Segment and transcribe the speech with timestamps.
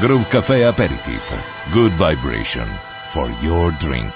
[0.00, 1.30] Groove Café Aperitif.
[1.70, 2.66] Good vibration
[3.06, 4.12] for your drink.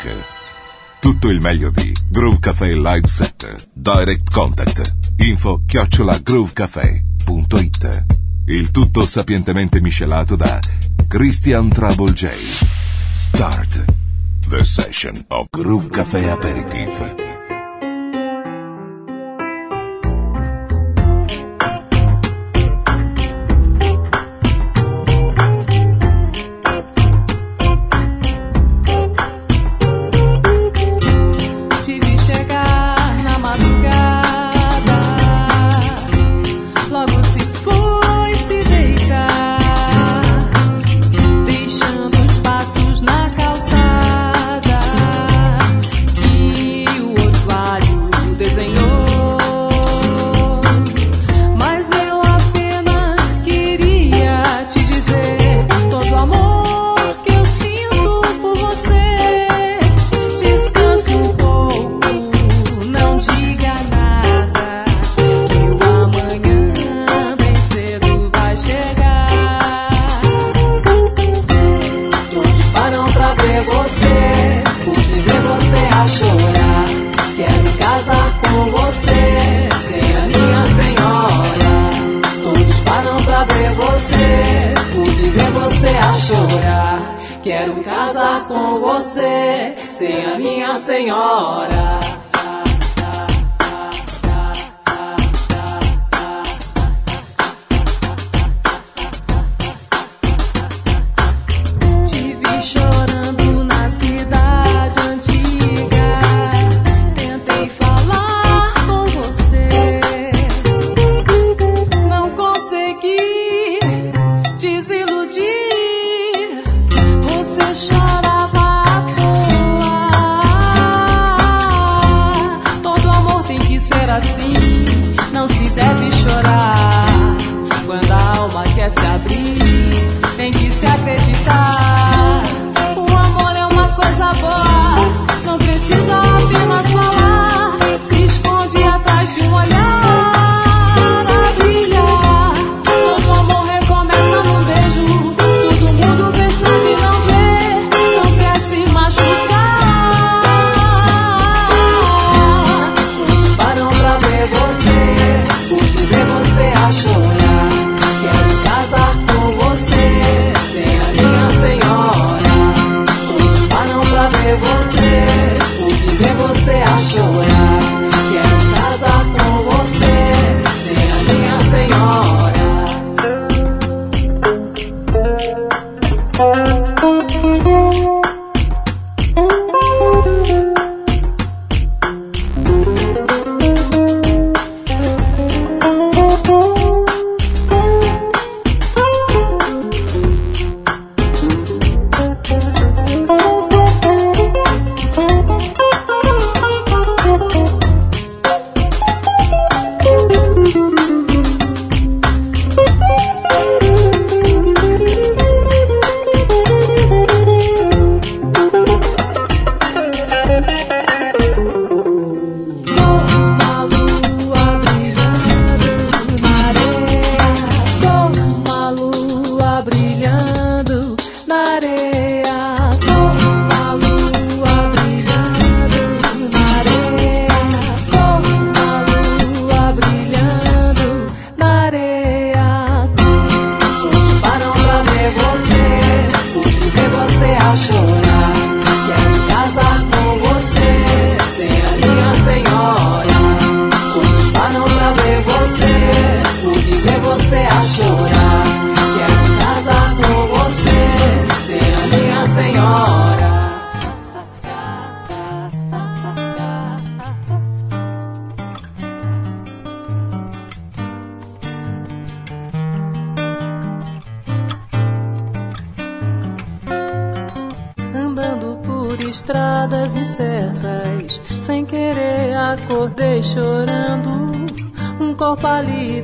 [0.99, 3.69] Tutto il meglio di Groove Café Live Set.
[3.73, 4.93] Direct Contact.
[5.19, 8.05] Info chiocciola groovecafé.it.
[8.47, 10.59] Il tutto sapientemente miscelato da
[11.07, 12.27] Christian Trouble J.
[13.13, 13.85] Start
[14.49, 17.38] the session of Groove Café Aperitif.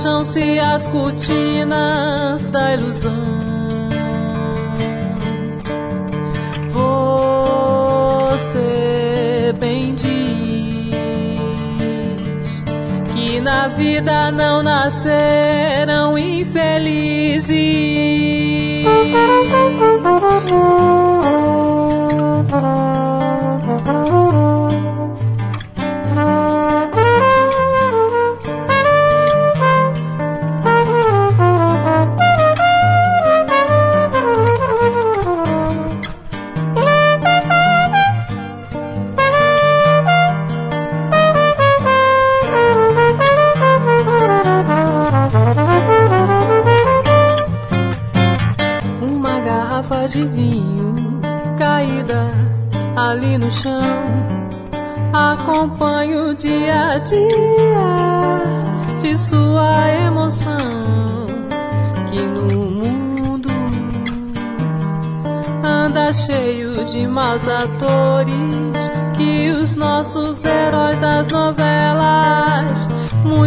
[0.00, 3.12] fecham-se as cortinas da ilusão.
[8.32, 10.08] Você bem diz
[13.12, 17.60] que na vida não nasceram infelizes.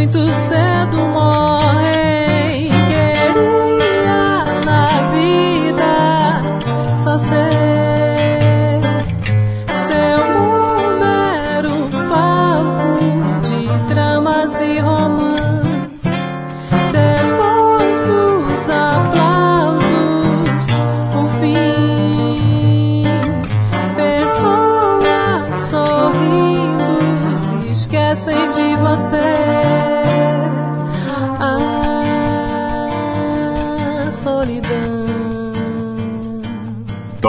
[0.03, 0.62] muitos anos.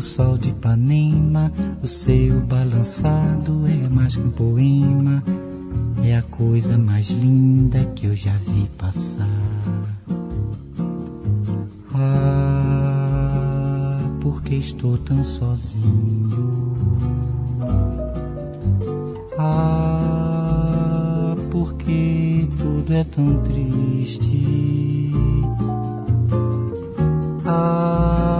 [0.00, 5.22] Do sol de Ipanema, o seu balançado é mais que um poema,
[6.02, 9.28] é a coisa mais linda que eu já vi passar.
[11.94, 16.64] Ah, porque estou tão sozinho?
[19.36, 25.12] Ah, porque tudo é tão triste?
[27.44, 28.39] A beleza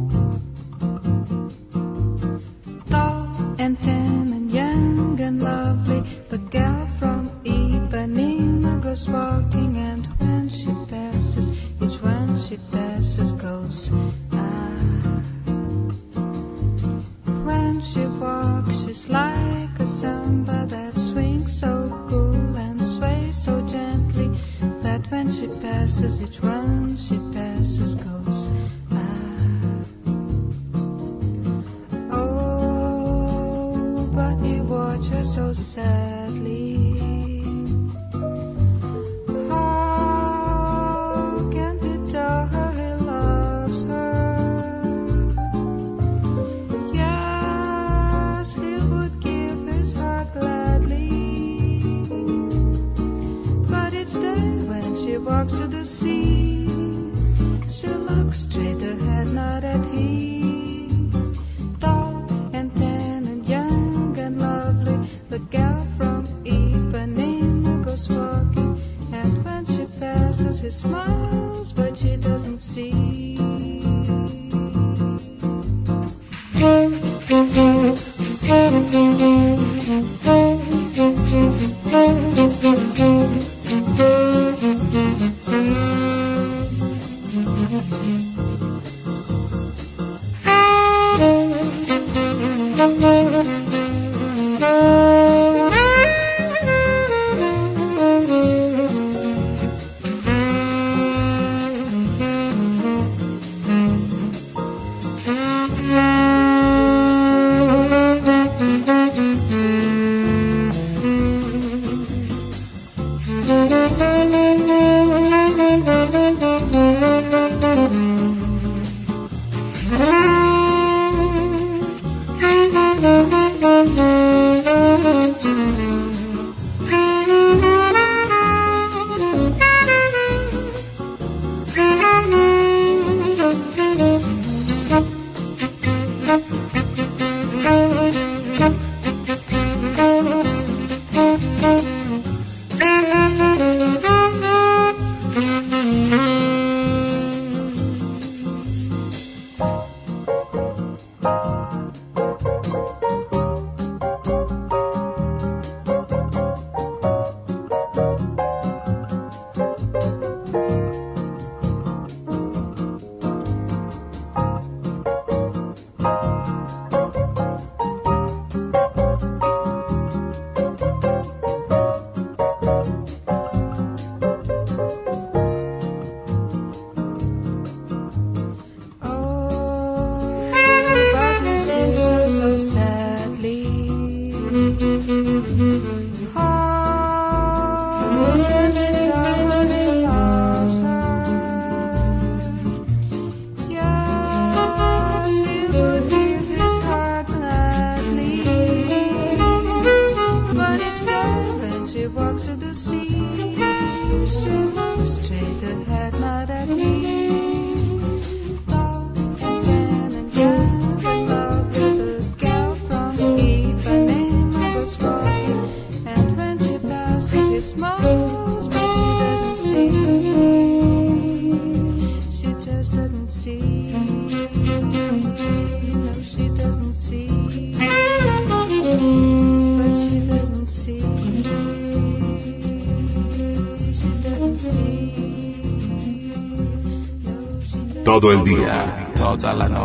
[238.21, 239.80] Todo el día, toda la noche,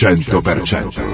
[0.00, 1.09] 100%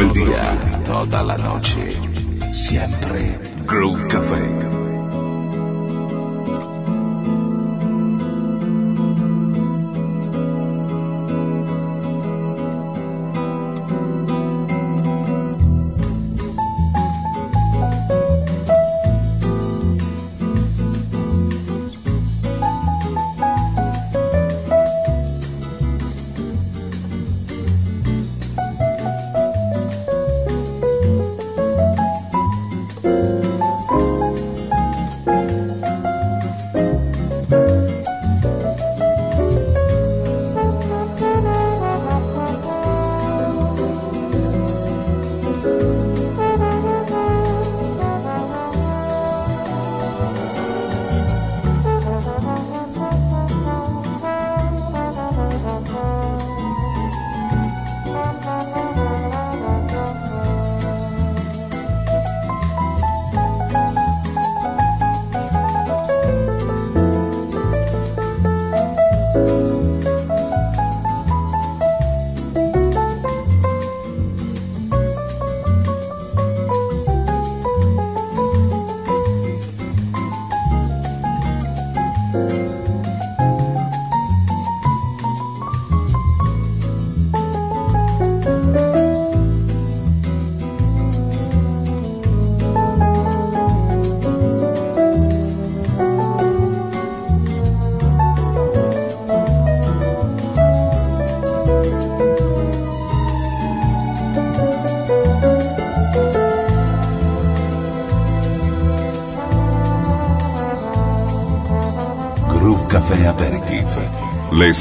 [0.00, 0.35] el día,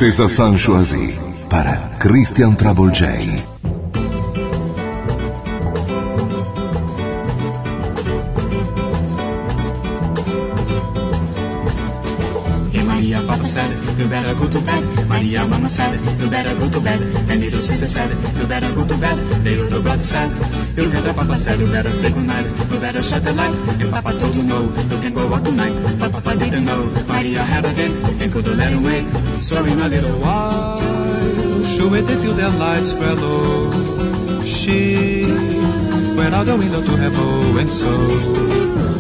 [0.02, 1.18] Les César Choisi
[1.50, 2.54] para Christian
[13.56, 14.84] said, you better go to bed.
[15.08, 17.00] Maria Mama said, you better go to bed.
[17.30, 19.18] And little sister said, you better go to bed.
[19.46, 20.30] The older brother said,
[20.76, 22.46] you better Papa said, you better say goodnight.
[22.72, 23.56] You better shut the light.
[23.82, 24.05] And Papa
[32.96, 34.42] the lights were low.
[34.42, 35.26] She
[36.16, 37.90] went out the window to have a and so.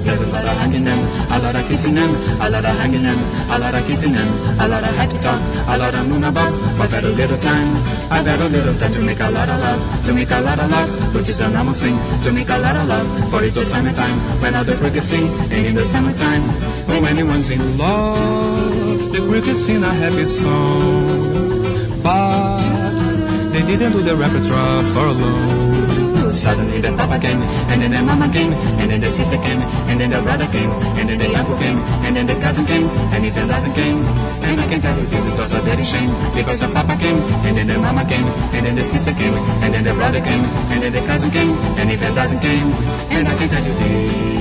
[0.05, 0.99] There's a lot of hanging them,
[1.31, 3.17] a lot of kissing them, a lot of hanging them,
[3.49, 4.27] a lot of kissing them,
[4.59, 7.75] a lot of head to talk, a lot of moon above, but a little time.
[8.11, 10.59] I got a little time to make a lot of love, to make a lot
[10.59, 13.55] of love, which is a normal thing, to make a lot of love, for it
[13.55, 16.41] was summertime, when all the crickets sing, and in the summertime,
[16.85, 21.04] when anyone's in love, the crickets sing a happy song,
[23.65, 26.31] they didn't do the repertoire for a long.
[26.31, 27.41] Suddenly the papa came,
[27.71, 30.69] and then the mama came, and then the sister came, and then the brother came,
[30.99, 34.03] and then the uncle came, and then the cousin came, and even doesn't came.
[34.43, 37.17] And I can tell you this, it was a very shame, because the papa came,
[37.47, 40.43] and then the mama came, and then the sister came, and then the brother came,
[40.69, 42.71] and then the cousin came, and even doesn't came.
[43.09, 44.35] And I can tell you this.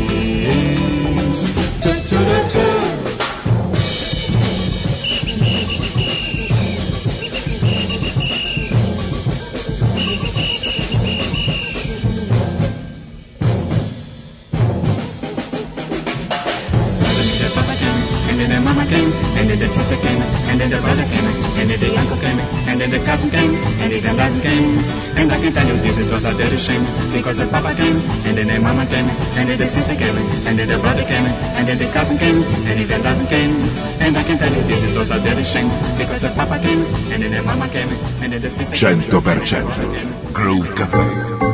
[25.94, 26.82] This, it was a dirty shame,
[27.12, 29.06] because the papa came, and then the mama came,
[29.38, 30.16] and then the sister came,
[30.46, 31.24] and then the brother came,
[31.54, 33.54] and then the cousin came, and even cousin came.
[34.00, 36.82] And I can tell you this, it was a dirty shame, because the papa came,
[37.12, 37.90] and then the mama came,
[38.22, 41.53] and then the sister came, and then the brother 100% Groove Café.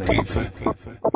[0.00, 1.11] Americafer.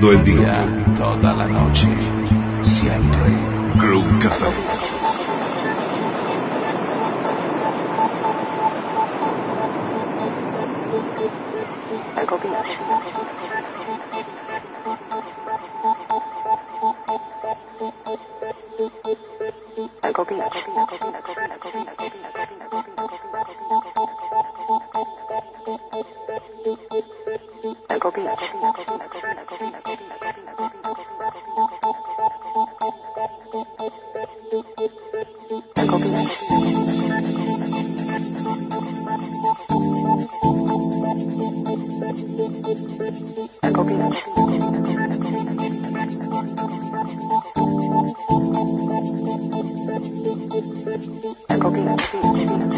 [0.00, 0.66] Todo el día,
[0.96, 1.86] toda la noche,
[43.62, 44.22] I go Beach.
[51.48, 52.69] Echo Beach.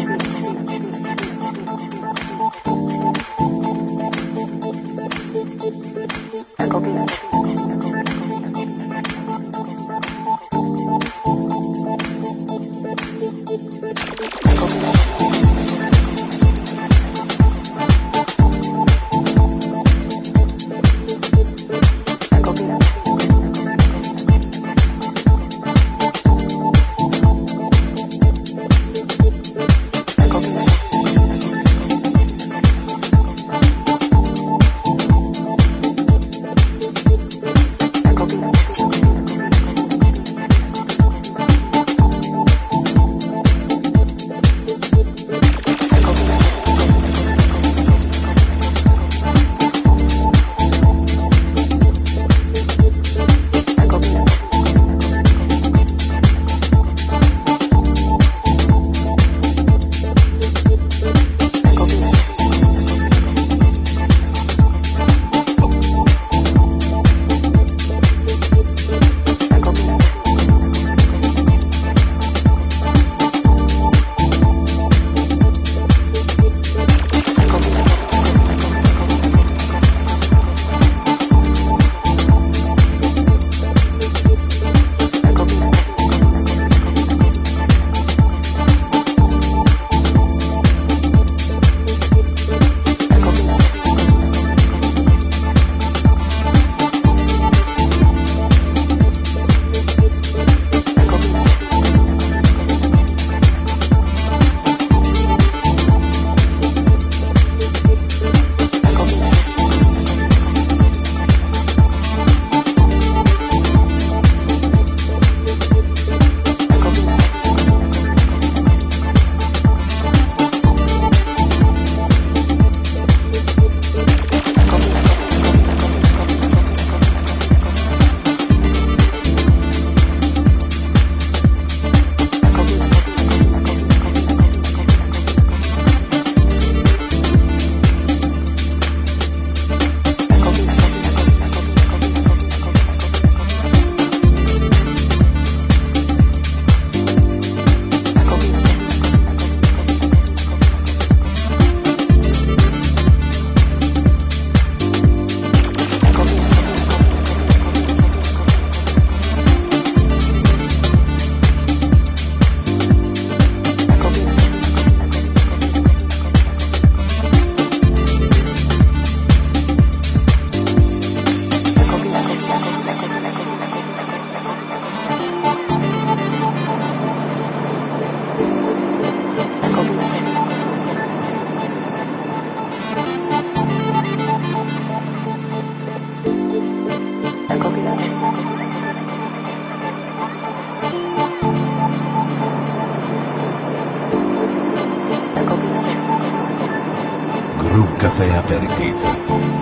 [197.73, 198.93] Groove Café Aperitif.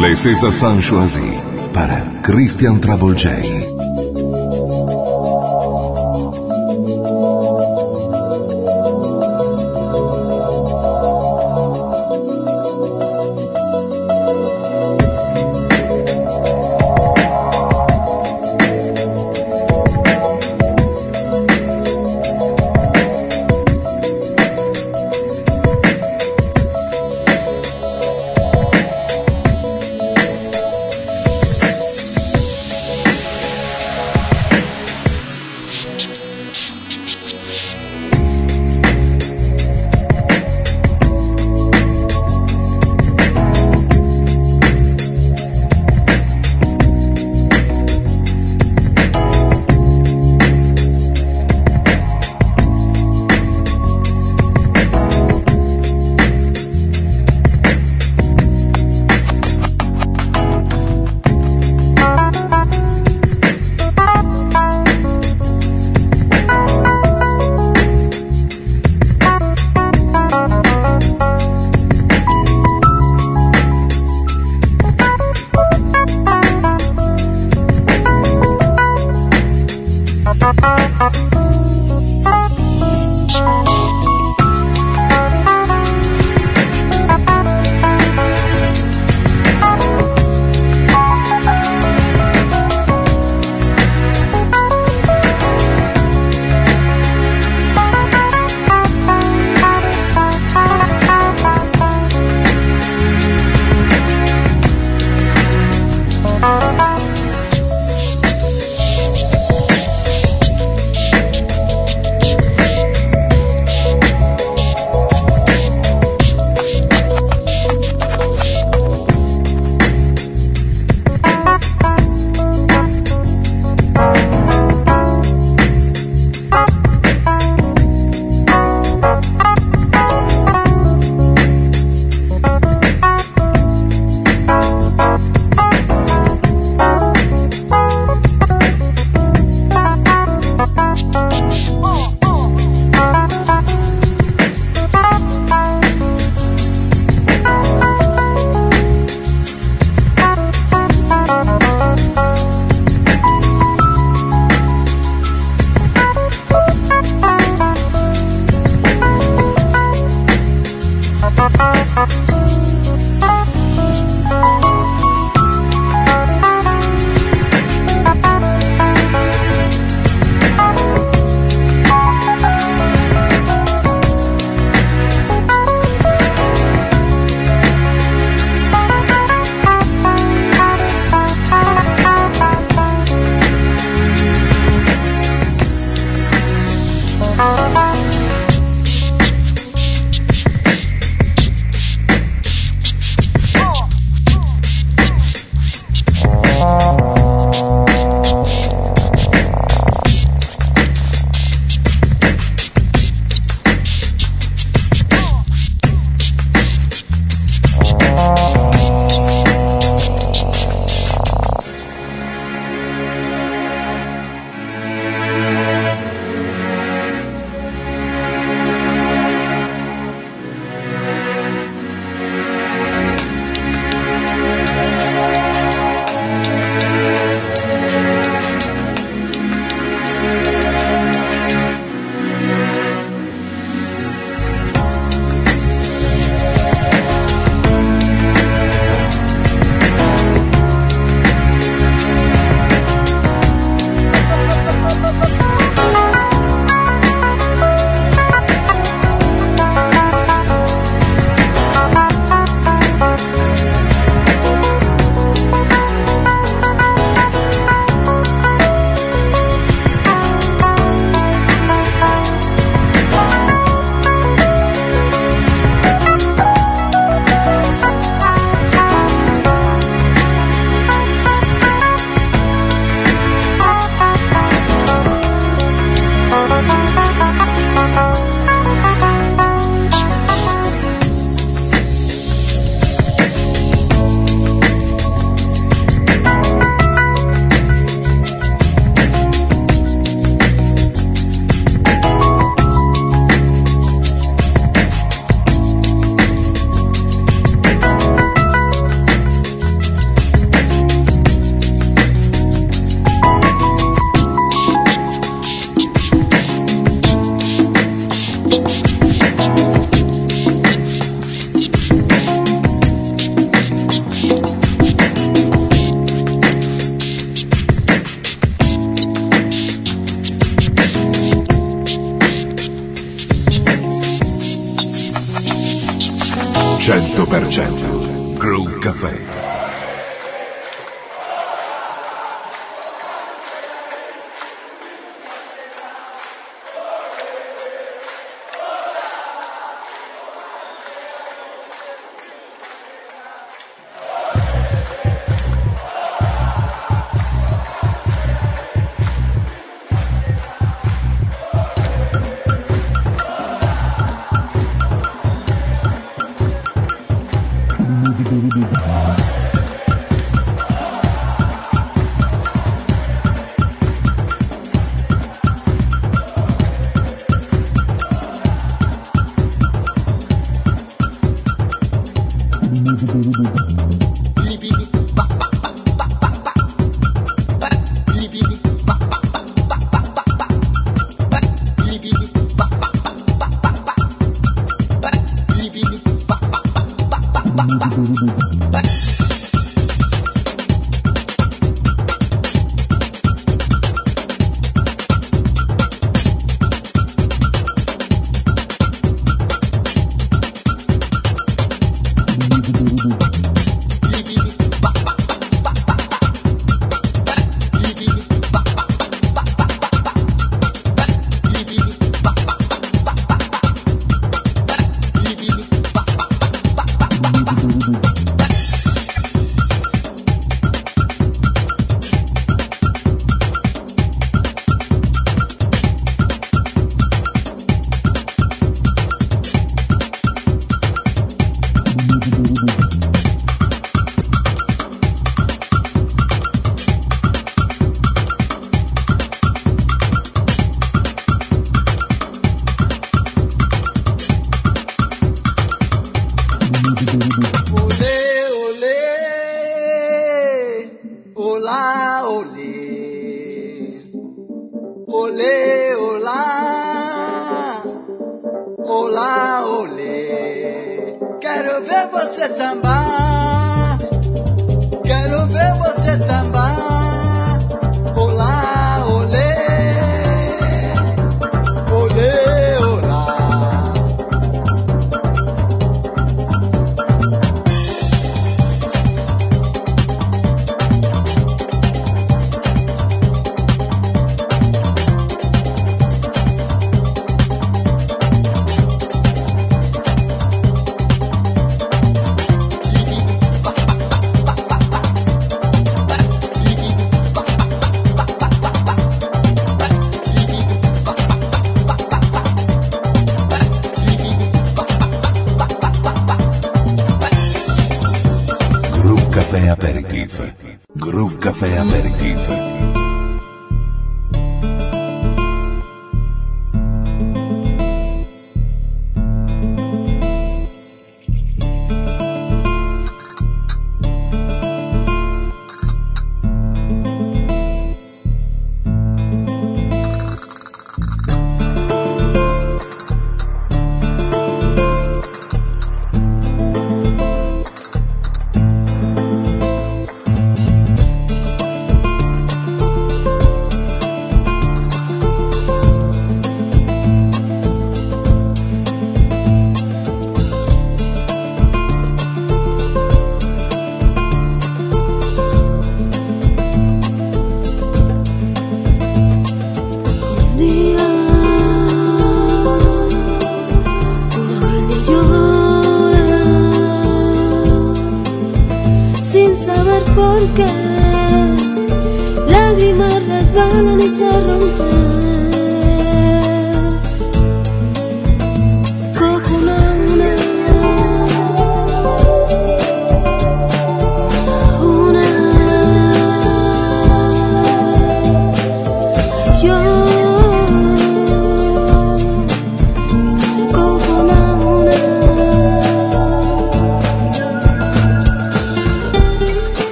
[0.00, 0.14] Les
[0.52, 1.42] Saint choisis
[1.72, 3.75] para Christian Travolgei.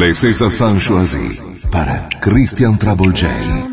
[0.00, 3.69] Le César Sanchoisi para Christian Travolgeri.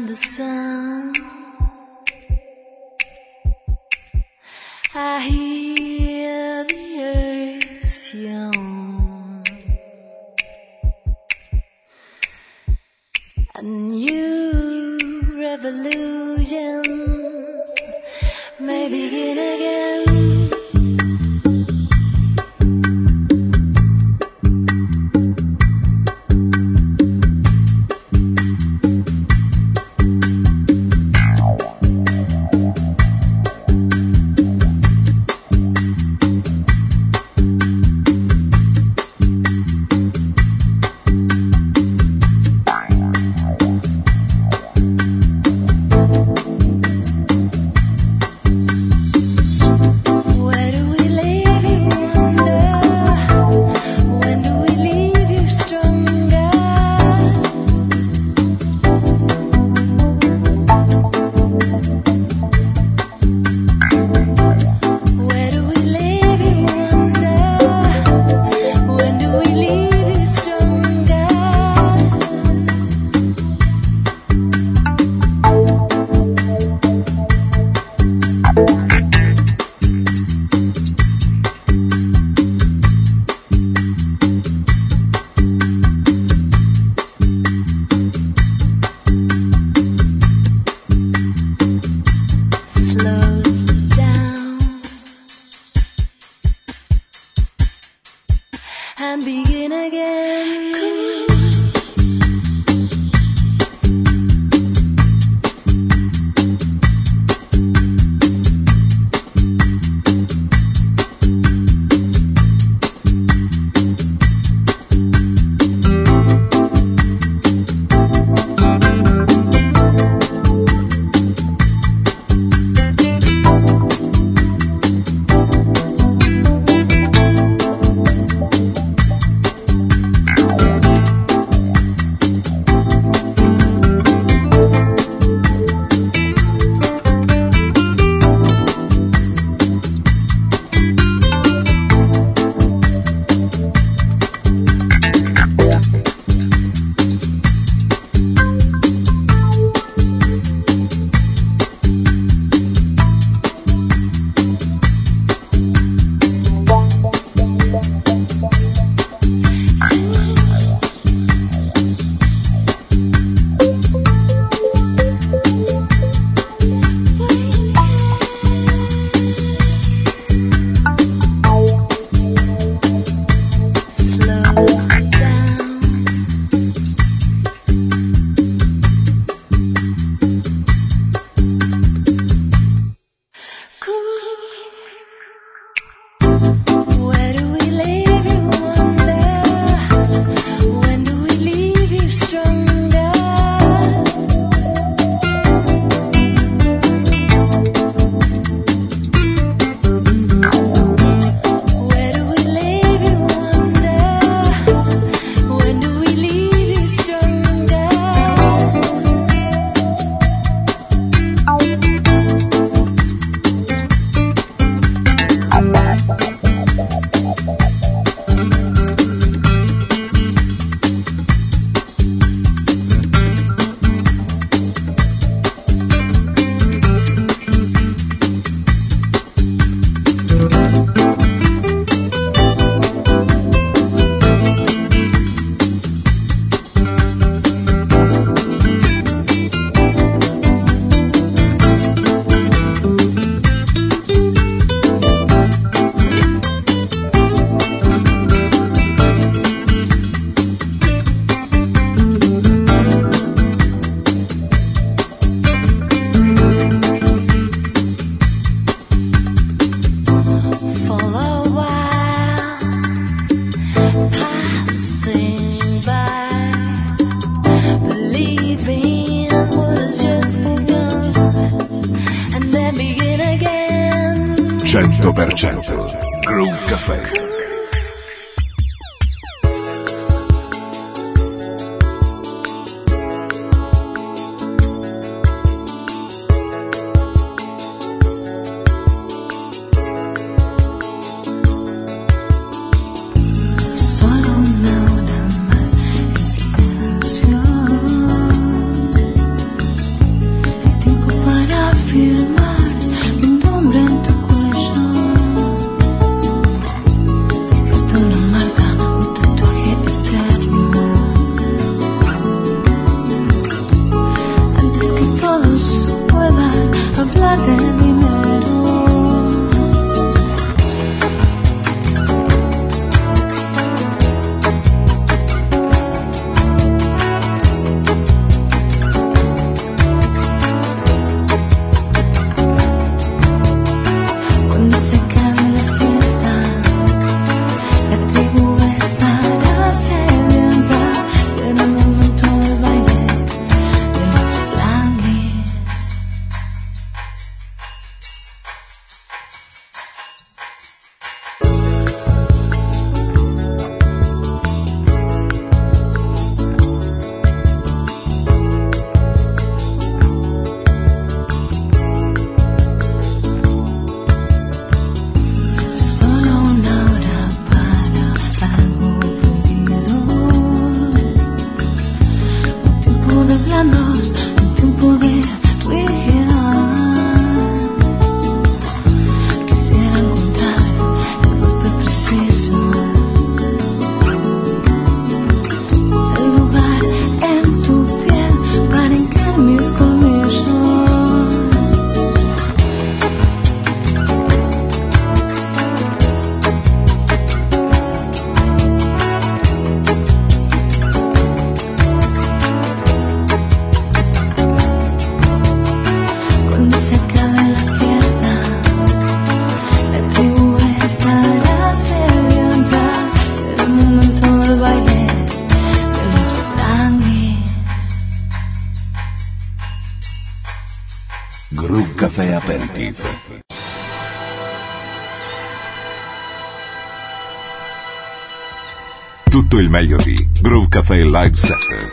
[429.57, 431.91] Tutto il meglio di Groove Café Live Set.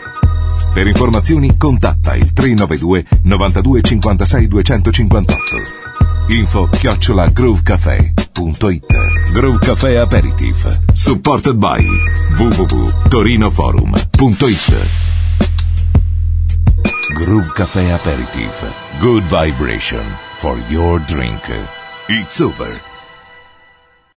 [0.74, 5.42] Per informazioni contatta il 392 92 56 258.
[6.26, 10.78] Info chiocciola groovecafé.it Groove Café Aperitif.
[10.92, 11.82] Supported by
[12.36, 14.74] www.torinoforum.it
[17.14, 18.62] Groove Café Aperitif.
[19.00, 20.04] Good vibration
[20.34, 21.40] for your drink.
[22.08, 22.93] It's over.